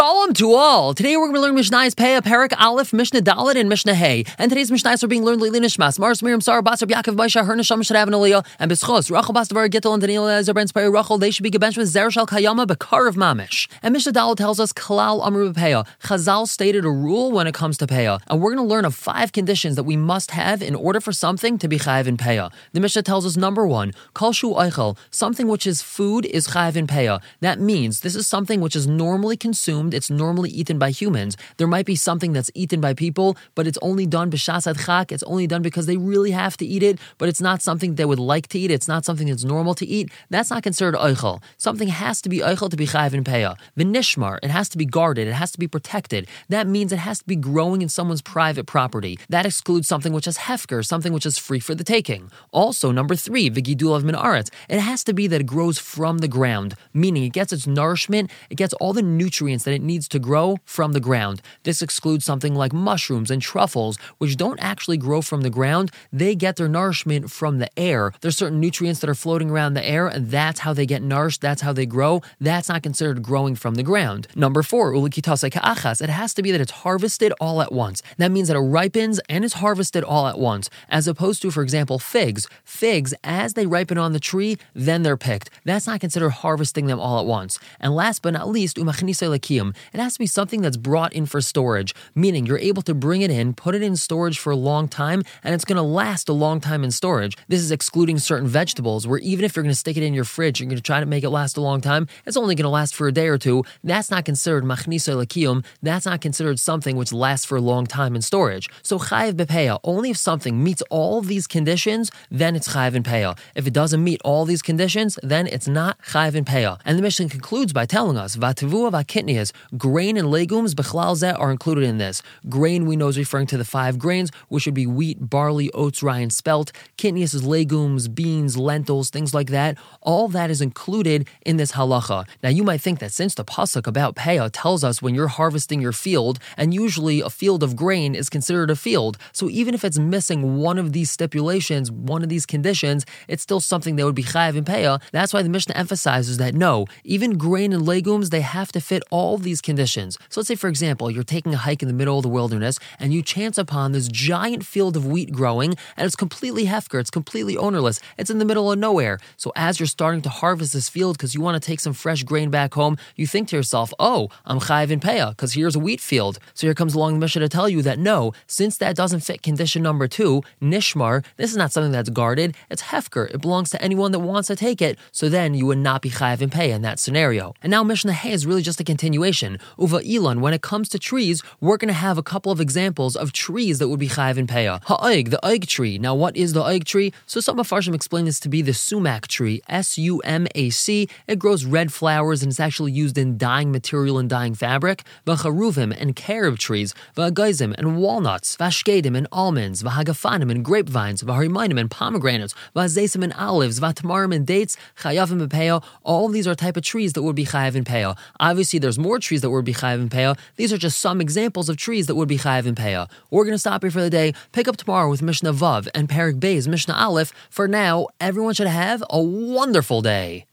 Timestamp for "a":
16.86-16.90, 94.50-94.56, 96.28-96.32, 101.56-101.60, 103.08-103.12, 107.56-107.60, 137.20-137.30, 138.70-138.76, 151.54-151.56, 165.76-165.80, 178.80-178.84, 182.18-182.22, 219.10-219.20